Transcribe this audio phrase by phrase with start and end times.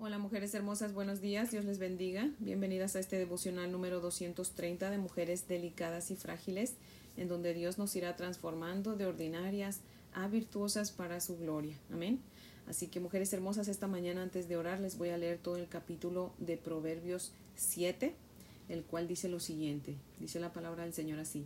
[0.00, 2.30] Hola mujeres hermosas, buenos días, Dios les bendiga.
[2.38, 6.74] Bienvenidas a este devocional número 230 de mujeres delicadas y frágiles,
[7.16, 9.80] en donde Dios nos irá transformando de ordinarias
[10.14, 11.76] a virtuosas para su gloria.
[11.92, 12.20] Amén.
[12.68, 15.66] Así que mujeres hermosas, esta mañana antes de orar les voy a leer todo el
[15.66, 18.14] capítulo de Proverbios 7,
[18.68, 19.96] el cual dice lo siguiente.
[20.20, 21.44] Dice la palabra del Señor así.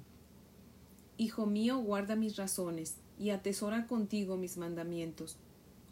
[1.16, 5.38] Hijo mío, guarda mis razones y atesora contigo mis mandamientos.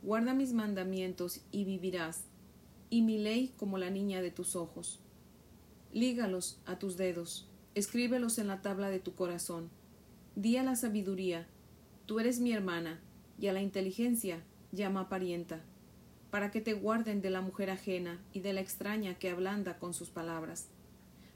[0.02, 2.24] Guarda mis mandamientos y vivirás
[2.90, 5.00] y mi ley como la niña de tus ojos.
[5.92, 9.70] Lígalos a tus dedos, escríbelos en la tabla de tu corazón.
[10.34, 11.46] Di a la sabiduría,
[12.06, 13.00] tú eres mi hermana,
[13.38, 15.62] y a la inteligencia llama parienta,
[16.30, 19.94] para que te guarden de la mujer ajena y de la extraña que ablanda con
[19.94, 20.68] sus palabras.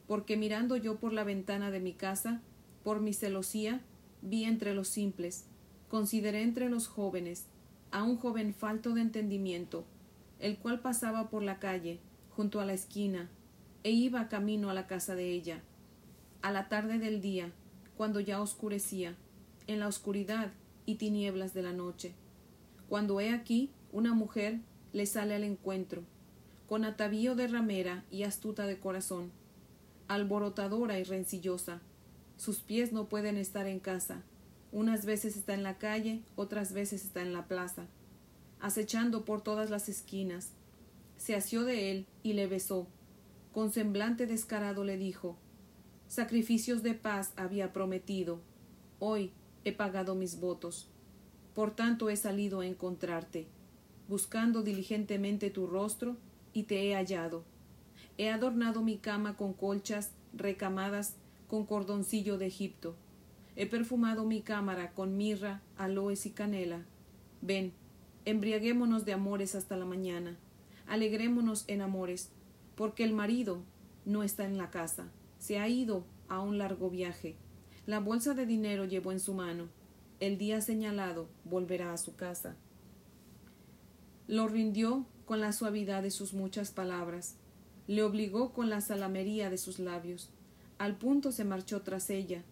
[0.07, 2.43] Porque mirando yo por la ventana de mi casa,
[2.83, 3.81] por mi celosía,
[4.23, 5.47] vi entre los simples,
[5.89, 7.47] consideré entre los jóvenes,
[7.91, 9.85] a un joven falto de entendimiento,
[10.45, 12.01] el cual pasaba por la calle,
[12.37, 13.31] junto a la esquina,
[13.83, 15.63] e iba camino a la casa de ella.
[16.43, 17.51] A la tarde del día,
[17.97, 19.17] cuando ya oscurecía,
[19.67, 20.53] en la oscuridad
[20.85, 22.13] y tinieblas de la noche,
[22.91, 24.61] cuando he aquí una mujer
[24.93, 26.03] le sale al encuentro,
[26.69, 29.33] con atavío de ramera y astuta de corazón,
[30.09, 31.81] alborotadora y rencillosa.
[32.37, 34.21] Sus pies no pueden estar en casa,
[34.73, 37.87] unas veces está en la calle, otras veces está en la plaza
[38.65, 40.49] acechando por todas las esquinas.
[41.19, 42.87] Se asió de él y le besó.
[43.53, 45.37] Con semblante descarado le dijo
[46.09, 48.41] Sacrificios de paz había prometido.
[49.01, 49.33] Hoy
[49.65, 50.89] he pagado mis votos.
[51.55, 53.49] Por tanto he salido a encontrarte,
[54.09, 56.17] buscando diligentemente tu rostro,
[56.55, 57.45] y te he hallado.
[58.17, 61.17] He adornado mi cama con colchas recamadas
[61.49, 62.97] con cordoncillo de Egipto.
[63.57, 66.87] He perfumado mi cámara con mirra, aloes y canela.
[67.43, 67.75] Ven,
[68.27, 70.37] Embriaguémonos de amores hasta la mañana.
[70.87, 72.31] Alegrémonos en amores,
[72.75, 73.63] porque el marido
[74.07, 75.09] no está en la casa,
[75.39, 77.37] se ha ido a un largo viaje.
[77.87, 79.69] La bolsa de dinero llevó en su mano.
[80.21, 82.57] El día señalado volverá a su casa.
[84.27, 87.37] Lo rindió con la suavidad de sus muchas palabras,
[87.87, 90.31] le obligó con la salamería de sus labios.
[90.79, 92.43] Al punto se marchó tras ella,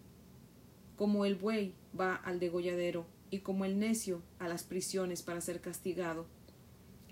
[0.97, 5.59] como el buey va al degolladero y como el necio a las prisiones para ser
[5.59, 6.27] castigado,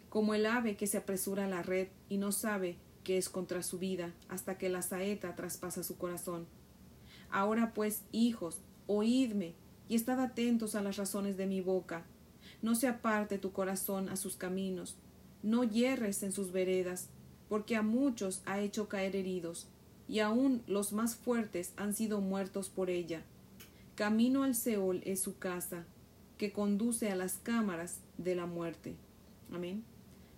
[0.07, 3.63] como el ave que se apresura a la red y no sabe que es contra
[3.63, 6.45] su vida hasta que la saeta traspasa su corazón.
[7.31, 9.55] Ahora pues, hijos, oídme
[9.89, 12.05] y estad atentos a las razones de mi boca.
[12.61, 14.97] No se aparte tu corazón a sus caminos,
[15.41, 17.09] no yerres en sus veredas,
[17.49, 19.69] porque a muchos ha hecho caer heridos,
[20.07, 23.23] y aun los más fuertes han sido muertos por ella.
[23.95, 25.87] Camino al Seol es su casa,
[26.41, 28.95] que conduce a las cámaras de la muerte.
[29.51, 29.83] Amén.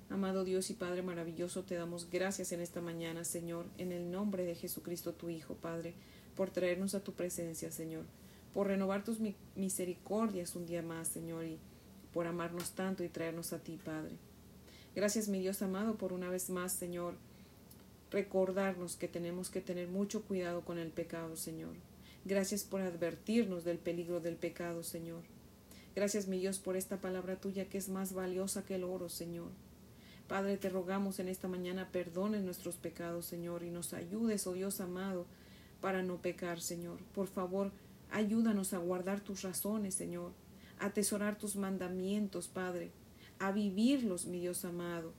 [0.09, 4.43] Amado Dios y Padre maravilloso, te damos gracias en esta mañana, Señor, en el nombre
[4.43, 5.93] de Jesucristo, tu Hijo, Padre,
[6.35, 8.03] por traernos a tu presencia, Señor,
[8.53, 9.19] por renovar tus
[9.55, 11.57] misericordias un día más, Señor, y
[12.11, 14.17] por amarnos tanto y traernos a ti, Padre.
[14.97, 17.13] Gracias, mi Dios amado, por una vez más, Señor,
[18.11, 21.75] recordarnos que tenemos que tener mucho cuidado con el pecado, Señor.
[22.25, 25.21] Gracias por advertirnos del peligro del pecado, Señor.
[25.95, 29.51] Gracias, mi Dios, por esta palabra tuya que es más valiosa que el oro, Señor.
[30.27, 34.81] Padre, te rogamos en esta mañana perdones nuestros pecados, Señor, y nos ayudes, oh Dios
[34.81, 35.27] amado,
[35.81, 36.97] para no pecar, Señor.
[37.13, 37.71] Por favor,
[38.09, 40.31] ayúdanos a guardar tus razones, Señor,
[40.79, 42.89] a atesorar tus mandamientos, Padre,
[43.37, 45.13] a vivirlos, mi Dios amado,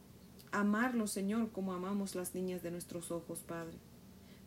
[0.51, 3.77] amarlos, Señor, como amamos las niñas de nuestros ojos, Padre.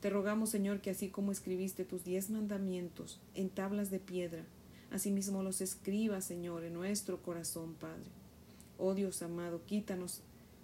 [0.01, 4.43] Te rogamos, Señor, que así como escribiste tus diez mandamientos en tablas de piedra,
[4.91, 8.09] Asimismo los escriba, Señor, en nuestro corazón, Padre.
[8.77, 10.21] Oh Dios amado, quítanos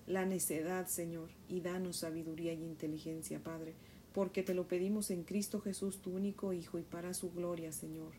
[0.07, 3.73] la necedad, Señor, y danos sabiduría y inteligencia, Padre,
[4.13, 8.12] porque te lo pedimos en Cristo Jesús, tu único Hijo, y para su gloria, Señor.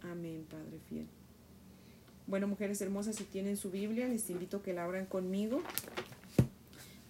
[0.00, 1.06] Amén, Padre fiel.
[2.26, 5.62] Bueno, mujeres hermosas, si tienen su Biblia, les invito a que la abran conmigo.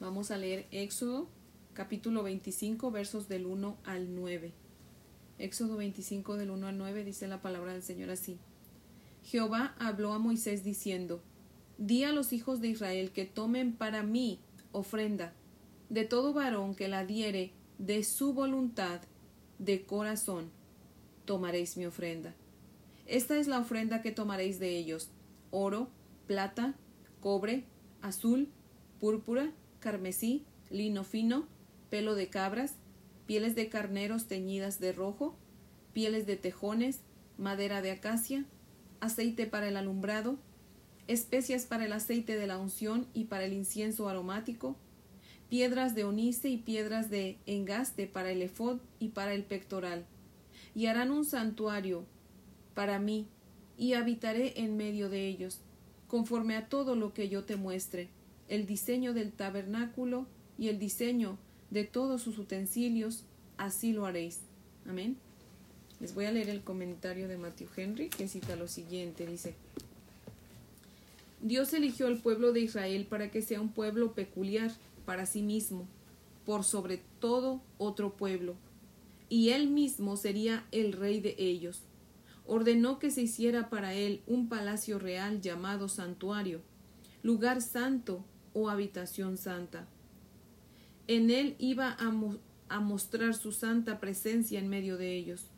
[0.01, 1.29] Vamos a leer Éxodo
[1.75, 4.53] capítulo 25, versos del 1 al 9.
[5.39, 8.39] Éxodo 25 del 1 al 9 dice la palabra del Señor así.
[9.23, 11.23] Jehová habló a Moisés diciendo,
[11.79, 14.41] Di a los hijos de Israel que tomen para mí
[14.73, 15.33] ofrenda
[15.89, 19.03] de todo varón que la diere de su voluntad
[19.59, 20.51] de corazón,
[21.25, 22.35] tomaréis mi ofrenda.
[23.07, 25.11] Esta es la ofrenda que tomaréis de ellos,
[25.51, 25.91] oro,
[26.27, 26.75] plata,
[27.21, 27.65] cobre,
[28.01, 28.49] azul,
[29.01, 31.47] púrpura, carmesí, lino fino,
[31.91, 32.77] pelo de cabras,
[33.27, 35.37] pieles de carneros teñidas de rojo,
[35.93, 37.01] pieles de tejones,
[37.37, 38.47] madera de acacia,
[39.03, 40.39] aceite para el alumbrado,
[41.09, 44.77] especias para el aceite de la unción y para el incienso aromático,
[45.49, 50.07] piedras de onice y piedras de engaste para el efod y para el pectoral.
[50.75, 52.07] Y harán un santuario
[52.75, 53.27] para mí,
[53.77, 55.61] y habitaré en medio de ellos,
[56.07, 58.09] conforme a todo lo que yo te muestre,
[58.49, 60.27] el diseño del tabernáculo
[60.59, 61.39] y el diseño
[61.71, 63.25] de todos sus utensilios,
[63.57, 64.43] así lo haréis.
[64.87, 65.17] Amén.
[66.03, 69.55] Les voy a leer el comentario de Matthew Henry que cita lo siguiente, dice,
[71.41, 74.73] Dios eligió al pueblo de Israel para que sea un pueblo peculiar
[75.07, 75.87] para sí mismo,
[76.45, 78.57] por sobre todo otro pueblo,
[79.29, 81.83] y él mismo sería el rey de ellos.
[82.49, 86.63] Ordenó que se hiciera para él un palacio real llamado santuario,
[87.23, 89.87] lugar santo o habitación santa.
[91.07, 95.52] En él iba a, mostrar su santa presencia en medio de ellos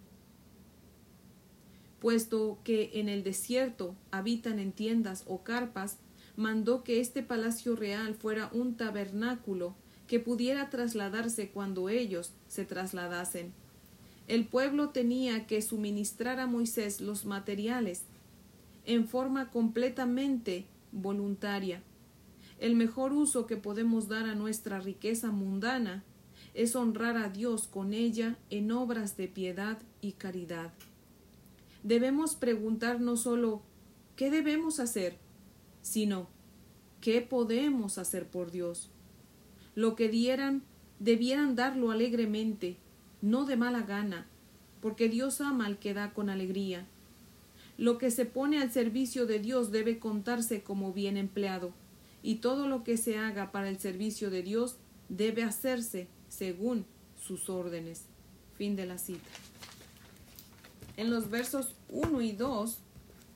[2.04, 5.96] puesto que en el desierto habitan en tiendas o carpas,
[6.36, 9.74] mandó que este palacio real fuera un tabernáculo
[10.06, 13.54] que pudiera trasladarse cuando ellos se trasladasen.
[14.28, 18.02] El pueblo tenía que suministrar a Moisés los materiales
[18.84, 21.82] en forma completamente voluntaria.
[22.58, 26.04] El mejor uso que podemos dar a nuestra riqueza mundana
[26.52, 30.70] es honrar a Dios con ella en obras de piedad y caridad
[31.84, 33.62] debemos preguntar no solo
[34.16, 35.16] ¿qué debemos hacer?
[35.82, 36.28] sino
[37.00, 38.90] ¿qué podemos hacer por Dios?
[39.74, 40.62] Lo que dieran,
[40.98, 42.78] debieran darlo alegremente,
[43.20, 44.26] no de mala gana,
[44.80, 46.86] porque Dios ama al que da con alegría.
[47.76, 51.72] Lo que se pone al servicio de Dios debe contarse como bien empleado,
[52.22, 54.76] y todo lo que se haga para el servicio de Dios
[55.10, 56.86] debe hacerse según
[57.20, 58.06] sus órdenes.
[58.56, 59.28] Fin de la cita.
[60.96, 62.78] En los versos 1 y 2,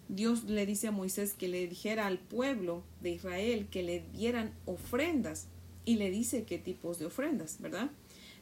[0.08, 4.52] Dios le dice a Moisés que le dijera al pueblo de Israel que le dieran
[4.64, 5.46] ofrendas
[5.84, 7.90] y le dice qué tipos de ofrendas, ¿verdad?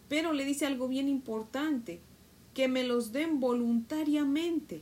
[0.08, 2.00] Pero le dice algo bien importante,
[2.54, 4.80] que me los den voluntariamente.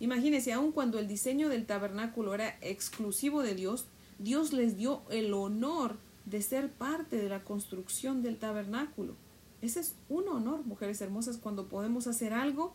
[0.00, 3.86] Imagínense, aun cuando el diseño del tabernáculo era exclusivo de Dios,
[4.18, 9.14] Dios les dio el honor de ser parte de la construcción del tabernáculo.
[9.60, 12.74] Ese es un honor, mujeres hermosas, cuando podemos hacer algo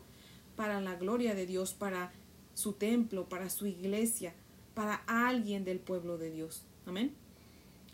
[0.58, 2.10] para la gloria de Dios, para
[2.54, 4.34] su templo, para su iglesia,
[4.74, 6.62] para alguien del pueblo de Dios.
[6.84, 7.14] Amén.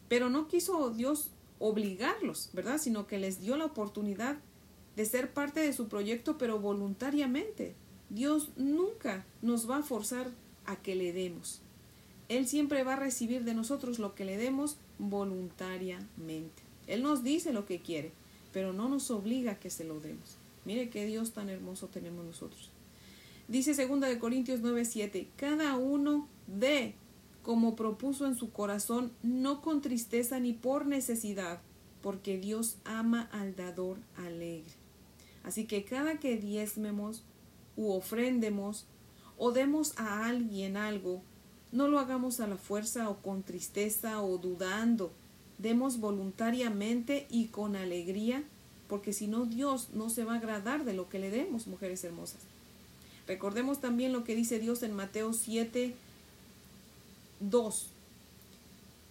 [0.09, 1.29] Pero no quiso Dios
[1.59, 2.79] obligarlos, ¿verdad?
[2.79, 4.39] Sino que les dio la oportunidad
[4.97, 7.75] de ser parte de su proyecto, pero voluntariamente.
[8.09, 10.31] Dios nunca nos va a forzar
[10.65, 11.61] a que le demos.
[12.31, 16.63] Él siempre va a recibir de nosotros lo que le demos voluntariamente.
[16.87, 18.13] Él nos dice lo que quiere,
[18.55, 20.39] pero no nos obliga a que se lo demos.
[20.65, 22.71] Mire qué Dios tan hermoso tenemos nosotros.
[23.49, 26.95] Dice 2 de Corintios 9:7, cada uno dé
[27.43, 31.61] como propuso en su corazón, no con tristeza ni por necesidad,
[32.01, 34.73] porque Dios ama al dador alegre.
[35.43, 37.23] Así que cada que diezmemos
[37.77, 38.87] u ofrendemos
[39.37, 41.23] o demos a alguien algo,
[41.71, 45.13] no lo hagamos a la fuerza o con tristeza o dudando.
[45.59, 48.43] Demos voluntariamente y con alegría
[48.89, 52.05] porque si no Dios no se va a agradar de lo que le demos, mujeres
[52.05, 52.41] hermosas.
[53.27, 55.95] Recordemos también lo que dice Dios en Mateo 7,
[57.41, 57.87] 2.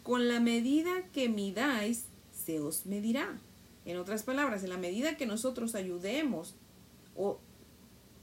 [0.04, 2.06] Con la medida que midáis,
[2.46, 3.39] se os medirá.
[3.86, 6.53] En otras palabras, en la medida que nosotros ayudemos
[7.15, 7.39] o,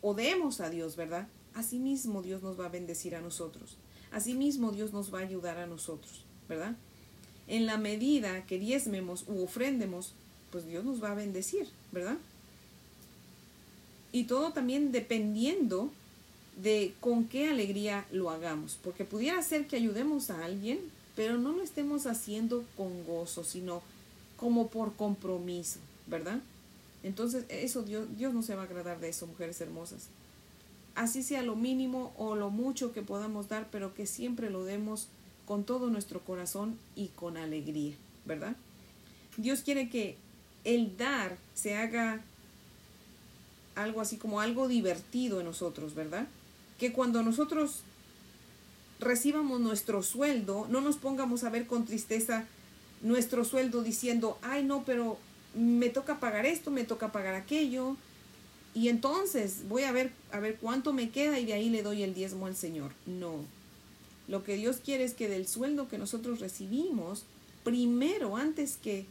[0.01, 1.29] o demos a Dios, ¿verdad?
[1.55, 3.77] Asimismo Dios nos va a bendecir a nosotros.
[4.13, 6.77] Asimismo Dios nos va a ayudar a nosotros, ¿verdad?
[7.47, 10.15] En la medida que diezmemos u ofrendemos,
[10.51, 12.17] pues Dios nos va a bendecir, ¿verdad?
[14.13, 15.91] Y todo también dependiendo
[16.61, 20.79] de con qué alegría lo hagamos, porque pudiera ser que ayudemos a alguien,
[21.17, 23.83] pero no lo estemos haciendo con gozo, sino
[24.37, 26.41] como por compromiso, ¿verdad?
[27.03, 30.09] Entonces, eso Dios, Dios no se va a agradar de eso, mujeres hermosas.
[30.95, 35.07] Así sea lo mínimo o lo mucho que podamos dar, pero que siempre lo demos
[35.47, 37.95] con todo nuestro corazón y con alegría,
[38.27, 38.57] ¿verdad?
[39.37, 40.17] Dios quiere que
[40.65, 42.21] el dar se haga
[43.75, 46.27] algo así como algo divertido en nosotros, ¿verdad?
[46.79, 47.81] Que cuando nosotros
[48.99, 52.45] recibamos nuestro sueldo, no nos pongamos a ver con tristeza
[53.03, 55.19] nuestro sueldo diciendo, ay no, pero
[55.55, 57.97] me toca pagar esto, me toca pagar aquello,
[58.75, 62.03] y entonces voy a ver a ver cuánto me queda y de ahí le doy
[62.03, 62.93] el diezmo al Señor.
[63.07, 63.45] No.
[64.29, 67.25] Lo que Dios quiere es que del sueldo que nosotros recibimos,
[67.65, 69.07] primero antes que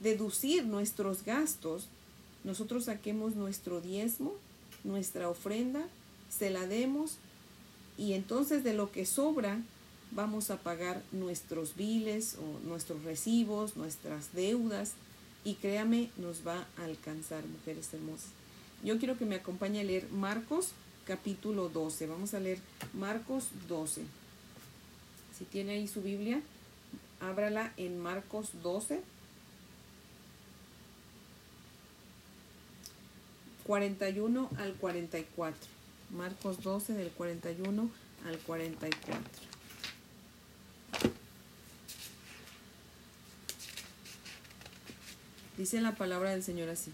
[0.00, 1.86] deducir nuestros gastos,
[2.44, 4.34] nosotros saquemos nuestro diezmo,
[4.84, 5.86] nuestra ofrenda,
[6.30, 7.18] se la demos
[7.98, 9.60] y entonces de lo que sobra
[10.12, 14.92] vamos a pagar nuestros biles o nuestros recibos, nuestras deudas
[15.44, 18.30] y créame, nos va a alcanzar, mujeres hermosas.
[18.82, 20.70] Yo quiero que me acompañe a leer Marcos
[21.06, 22.06] capítulo 12.
[22.06, 22.58] Vamos a leer
[22.94, 24.02] Marcos 12.
[25.36, 26.40] Si tiene ahí su Biblia,
[27.20, 29.00] ábrala en Marcos 12.
[33.70, 35.56] 41 al 44.
[36.10, 37.88] Marcos 12 del 41
[38.26, 39.20] al 44.
[45.56, 46.90] Dice la palabra del Señor así.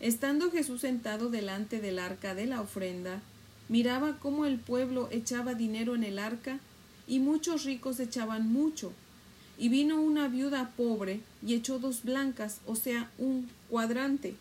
[0.00, 3.20] Estando Jesús sentado delante del arca de la ofrenda,
[3.68, 6.60] miraba cómo el pueblo echaba dinero en el arca
[7.06, 8.90] y muchos ricos echaban mucho.
[9.58, 14.34] Y vino una viuda pobre y echó dos blancas, o sea, un cuadrante.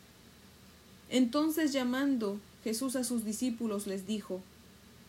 [1.09, 4.41] Entonces llamando Jesús a sus discípulos les dijo,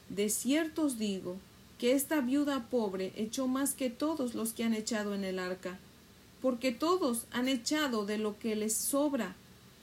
[0.09, 1.37] De cierto os digo
[1.79, 5.79] que esta viuda pobre echó más que todos los que han echado en el arca,
[6.43, 9.35] porque todos han echado de lo que les sobra,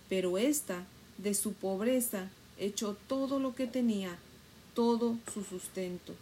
[0.09, 0.85] pero ésta,
[1.17, 4.17] de su pobreza, echó todo lo que tenía,
[4.73, 6.13] todo su sustento.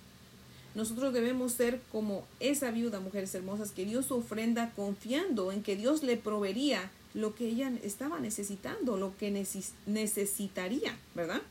[0.74, 6.04] Nosotros debemos ser como esa viuda, mujeres hermosas, que Dios ofrenda confiando en que Dios
[6.04, 9.32] le proveería lo que ella estaba necesitando, lo que
[9.86, 11.42] necesitaría, ¿verdad?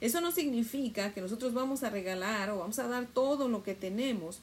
[0.00, 3.74] Eso no significa que nosotros vamos a regalar o vamos a dar todo lo que
[3.74, 4.40] tenemos,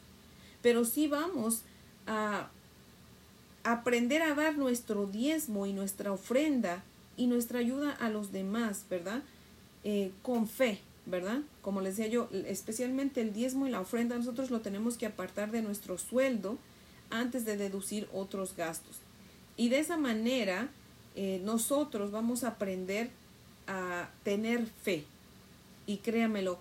[0.61, 1.61] pero sí vamos
[2.07, 2.49] a
[3.63, 6.83] aprender a dar nuestro diezmo y nuestra ofrenda
[7.17, 9.23] y nuestra ayuda a los demás, ¿verdad?
[9.83, 11.41] Eh, con fe, ¿verdad?
[11.61, 15.51] Como les decía yo, especialmente el diezmo y la ofrenda, nosotros lo tenemos que apartar
[15.51, 16.57] de nuestro sueldo
[17.09, 18.97] antes de deducir otros gastos.
[19.57, 20.69] Y de esa manera,
[21.15, 23.09] eh, nosotros vamos a aprender
[23.67, 25.05] a tener fe.
[25.87, 26.59] Y créamelo,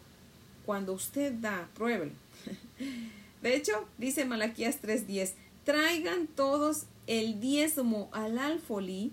[0.67, 2.13] cuando usted da, pruébelo.
[3.43, 5.33] De hecho, dice Malaquías 3:10,
[5.65, 9.13] traigan todos el diezmo al alfolí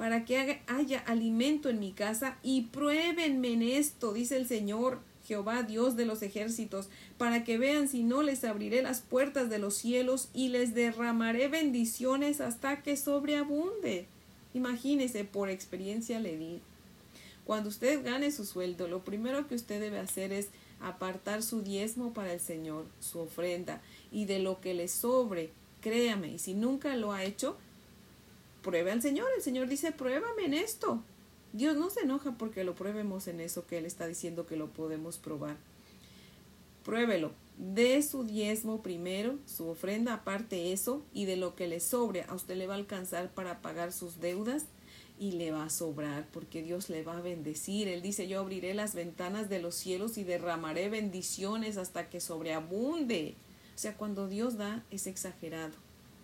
[0.00, 5.62] para que haya alimento en mi casa y pruébenme en esto, dice el Señor Jehová
[5.62, 6.88] Dios de los ejércitos,
[7.18, 11.48] para que vean si no les abriré las puertas de los cielos y les derramaré
[11.48, 14.06] bendiciones hasta que sobreabunde.
[14.54, 16.60] Imagínese, por experiencia le di.
[17.44, 20.48] Cuando usted gane su sueldo, lo primero que usted debe hacer es
[20.80, 25.50] apartar su diezmo para el Señor, su ofrenda, y de lo que le sobre,
[25.82, 27.58] créame, y si nunca lo ha hecho,
[28.62, 29.28] pruebe al Señor.
[29.36, 31.02] El Señor dice, pruébame en esto.
[31.52, 34.68] Dios no se enoja porque lo pruebemos en eso que Él está diciendo que lo
[34.68, 35.56] podemos probar.
[36.84, 37.32] Pruébelo.
[37.58, 42.34] De su diezmo primero, su ofrenda aparte eso, y de lo que le sobre, a
[42.34, 44.64] usted le va a alcanzar para pagar sus deudas
[45.20, 47.86] y le va a sobrar porque Dios le va a bendecir.
[47.88, 53.34] Él dice, yo abriré las ventanas de los cielos y derramaré bendiciones hasta que sobreabunde.
[53.74, 55.74] O sea, cuando Dios da es exagerado.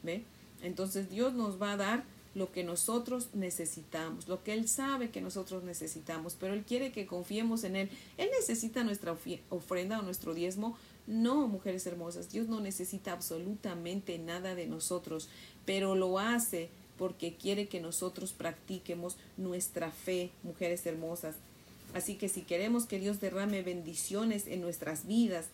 [0.02, 0.24] ¿Ve?
[0.62, 2.04] Entonces Dios nos va a dar
[2.36, 7.06] lo que nosotros necesitamos, lo que Él sabe que nosotros necesitamos, pero Él quiere que
[7.06, 7.90] confiemos en Él.
[8.18, 9.16] Él necesita nuestra
[9.48, 10.76] ofrenda o nuestro diezmo.
[11.06, 15.30] No, mujeres hermosas, Dios no necesita absolutamente nada de nosotros,
[15.64, 21.36] pero lo hace porque quiere que nosotros practiquemos nuestra fe, mujeres hermosas.
[21.94, 25.46] Así que si queremos que Dios derrame bendiciones en nuestras vidas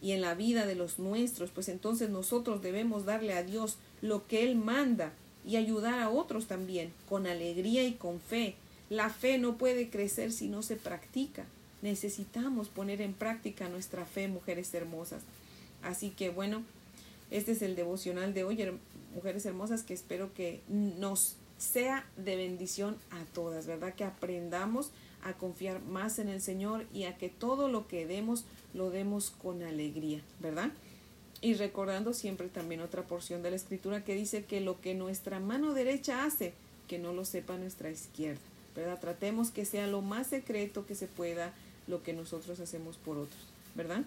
[0.00, 4.26] y en la vida de los nuestros, pues entonces nosotros debemos darle a Dios lo
[4.26, 5.12] que Él manda
[5.46, 8.54] y ayudar a otros también, con alegría y con fe.
[8.88, 11.44] La fe no puede crecer si no se practica.
[11.82, 15.22] Necesitamos poner en práctica nuestra fe, mujeres hermosas.
[15.82, 16.62] Así que bueno,
[17.30, 18.58] este es el devocional de hoy,
[19.14, 23.94] mujeres hermosas, que espero que nos sea de bendición a todas, ¿verdad?
[23.94, 24.90] Que aprendamos
[25.22, 29.30] a confiar más en el Señor y a que todo lo que demos lo demos
[29.30, 30.70] con alegría, ¿verdad?
[31.42, 35.40] Y recordando siempre también otra porción de la escritura que dice que lo que nuestra
[35.40, 36.52] mano derecha hace,
[36.86, 38.40] que no lo sepa nuestra izquierda.
[38.74, 39.00] ¿Verdad?
[39.00, 41.52] Tratemos que sea lo más secreto que se pueda
[41.90, 43.40] lo que nosotros hacemos por otros,
[43.74, 44.02] ¿verdad?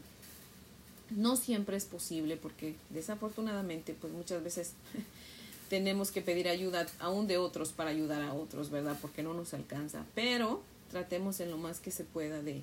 [1.10, 4.72] No siempre es posible porque desafortunadamente pues muchas veces
[5.70, 8.98] tenemos que pedir ayuda aún de otros para ayudar a otros, ¿verdad?
[9.02, 10.06] Porque no nos alcanza.
[10.16, 12.62] Pero tratemos en lo más que se pueda de,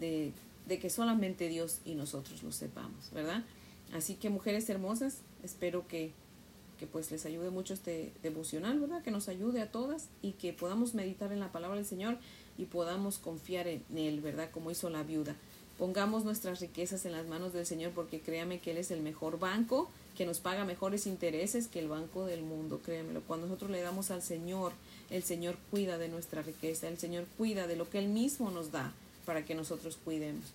[0.00, 0.32] de,
[0.66, 3.44] de que solamente Dios y nosotros lo sepamos, ¿verdad?
[3.92, 6.12] Así que mujeres hermosas, espero que,
[6.78, 9.02] que pues les ayude mucho este devocional, ¿verdad?
[9.02, 12.18] Que nos ayude a todas y que podamos meditar en la palabra del Señor
[12.58, 14.50] y podamos confiar en Él, ¿verdad?
[14.50, 15.36] Como hizo la viuda.
[15.78, 19.38] Pongamos nuestras riquezas en las manos del Señor porque créame que Él es el mejor
[19.38, 23.20] banco, que nos paga mejores intereses que el banco del mundo, créanmelo.
[23.22, 24.72] Cuando nosotros le damos al Señor,
[25.10, 28.72] el Señor cuida de nuestra riqueza, el Señor cuida de lo que Él mismo nos
[28.72, 28.94] da
[29.26, 30.46] para que nosotros cuidemos.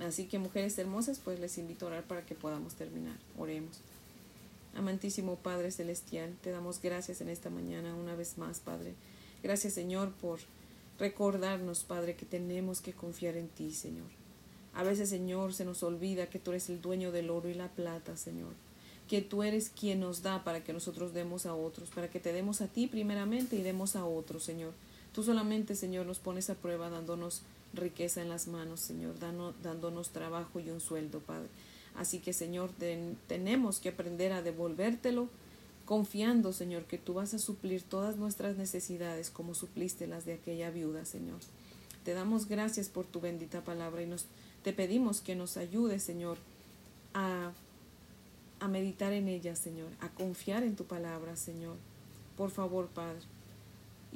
[0.00, 3.16] Así que mujeres hermosas, pues les invito a orar para que podamos terminar.
[3.38, 3.80] Oremos.
[4.74, 8.94] Amantísimo Padre Celestial, te damos gracias en esta mañana una vez más, Padre.
[9.42, 10.40] Gracias, Señor, por
[10.98, 14.08] recordarnos, Padre, que tenemos que confiar en ti, Señor.
[14.74, 17.68] A veces, Señor, se nos olvida que tú eres el dueño del oro y la
[17.68, 18.52] plata, Señor.
[19.08, 22.34] Que tú eres quien nos da para que nosotros demos a otros, para que te
[22.34, 24.72] demos a ti primeramente y demos a otros, Señor.
[25.14, 27.40] Tú solamente, Señor, nos pones a prueba dándonos
[27.76, 31.48] riqueza en las manos, Señor, dándonos trabajo y un sueldo, Padre.
[31.94, 32.70] Así que, Señor,
[33.26, 35.28] tenemos que aprender a devolvértelo
[35.86, 40.70] confiando, Señor, que tú vas a suplir todas nuestras necesidades como supliste las de aquella
[40.70, 41.38] viuda, Señor.
[42.04, 44.26] Te damos gracias por tu bendita palabra y nos
[44.62, 46.38] te pedimos que nos ayudes, Señor,
[47.14, 47.52] a,
[48.58, 51.76] a meditar en ella, Señor, a confiar en tu palabra, Señor.
[52.36, 53.20] Por favor, Padre.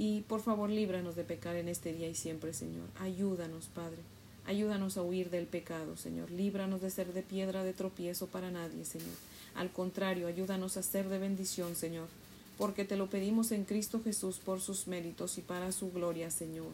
[0.03, 2.89] Y por favor, líbranos de pecar en este día y siempre, Señor.
[2.99, 3.99] Ayúdanos, Padre.
[4.47, 6.31] Ayúdanos a huir del pecado, Señor.
[6.31, 9.15] Líbranos de ser de piedra de tropiezo para nadie, Señor.
[9.55, 12.09] Al contrario, ayúdanos a ser de bendición, Señor,
[12.57, 16.73] porque te lo pedimos en Cristo Jesús por sus méritos y para su gloria, Señor.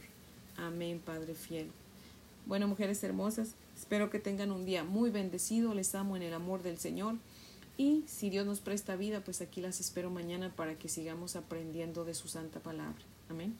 [0.56, 1.66] Amén, Padre fiel.
[2.46, 5.74] Bueno, mujeres hermosas, espero que tengan un día muy bendecido.
[5.74, 7.16] Les amo en el amor del Señor.
[7.76, 12.04] Y si Dios nos presta vida, pues aquí las espero mañana para que sigamos aprendiendo
[12.04, 13.02] de su santa palabra.
[13.28, 13.56] Amén.